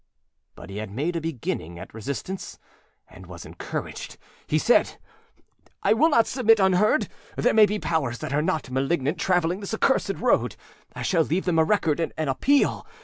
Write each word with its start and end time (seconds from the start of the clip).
But 0.55 0.71
he 0.71 0.77
had 0.77 0.89
made 0.89 1.15
a 1.15 1.21
beginning 1.21 1.77
at 1.77 1.93
resistance 1.93 2.57
and 3.07 3.27
was 3.27 3.45
encouraged. 3.45 4.17
He 4.47 4.57
said: 4.57 4.97
âI 5.85 5.95
will 5.95 6.09
not 6.09 6.25
submit 6.25 6.59
unheard. 6.59 7.07
There 7.35 7.53
may 7.53 7.67
be 7.67 7.77
powers 7.77 8.17
that 8.17 8.33
are 8.33 8.41
not 8.41 8.71
malignant 8.71 9.19
traveling 9.19 9.59
this 9.59 9.75
accursed 9.75 10.15
road. 10.15 10.55
I 10.95 11.03
shall 11.03 11.21
leave 11.21 11.45
them 11.45 11.59
a 11.59 11.63
record 11.63 11.99
and 11.99 12.13
an 12.17 12.29
appeal. 12.29 12.87